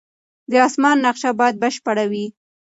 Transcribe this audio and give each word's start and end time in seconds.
د 0.51 0.53
اسمان 0.67 0.97
نقشه 1.05 1.29
باید 1.39 1.55
بشپړه 1.63 2.05
وي. 2.11 2.25